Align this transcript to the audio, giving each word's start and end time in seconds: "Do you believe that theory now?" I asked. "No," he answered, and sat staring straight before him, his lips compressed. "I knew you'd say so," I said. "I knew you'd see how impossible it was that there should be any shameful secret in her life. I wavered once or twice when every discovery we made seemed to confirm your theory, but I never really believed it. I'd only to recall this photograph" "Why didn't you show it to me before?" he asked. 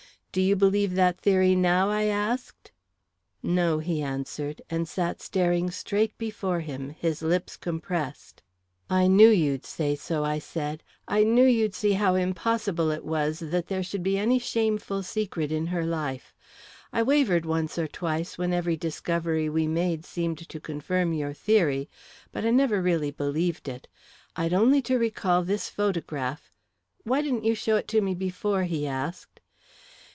"Do 0.33 0.39
you 0.39 0.55
believe 0.55 0.93
that 0.95 1.19
theory 1.19 1.55
now?" 1.57 1.89
I 1.89 2.03
asked. 2.03 2.71
"No," 3.43 3.79
he 3.79 4.01
answered, 4.01 4.61
and 4.69 4.87
sat 4.87 5.19
staring 5.21 5.69
straight 5.69 6.17
before 6.17 6.61
him, 6.61 6.91
his 6.91 7.21
lips 7.21 7.57
compressed. 7.57 8.41
"I 8.89 9.07
knew 9.07 9.27
you'd 9.27 9.65
say 9.65 9.93
so," 9.93 10.23
I 10.23 10.39
said. 10.39 10.83
"I 11.05 11.25
knew 11.25 11.43
you'd 11.43 11.73
see 11.75 11.91
how 11.91 12.15
impossible 12.15 12.91
it 12.91 13.03
was 13.03 13.39
that 13.39 13.67
there 13.67 13.83
should 13.83 14.03
be 14.03 14.17
any 14.17 14.39
shameful 14.39 15.03
secret 15.03 15.51
in 15.51 15.67
her 15.67 15.85
life. 15.85 16.33
I 16.93 17.03
wavered 17.03 17.45
once 17.45 17.77
or 17.77 17.89
twice 17.89 18.37
when 18.37 18.53
every 18.53 18.77
discovery 18.77 19.49
we 19.49 19.67
made 19.67 20.05
seemed 20.05 20.47
to 20.47 20.59
confirm 20.61 21.11
your 21.11 21.33
theory, 21.33 21.89
but 22.31 22.45
I 22.45 22.51
never 22.51 22.81
really 22.81 23.11
believed 23.11 23.67
it. 23.67 23.89
I'd 24.37 24.53
only 24.53 24.81
to 24.83 24.97
recall 24.97 25.43
this 25.43 25.67
photograph" 25.69 26.53
"Why 27.03 27.21
didn't 27.21 27.43
you 27.43 27.53
show 27.53 27.75
it 27.75 27.89
to 27.89 27.99
me 27.99 28.15
before?" 28.15 28.63
he 28.63 28.87
asked. 28.87 29.27